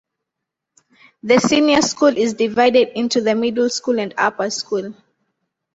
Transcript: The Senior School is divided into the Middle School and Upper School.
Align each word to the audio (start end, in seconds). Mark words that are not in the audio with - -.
The 1.21 1.37
Senior 1.39 1.83
School 1.83 2.17
is 2.17 2.33
divided 2.33 2.97
into 2.97 3.21
the 3.21 3.35
Middle 3.35 3.69
School 3.69 3.99
and 3.99 4.15
Upper 4.17 4.49
School. 4.49 4.95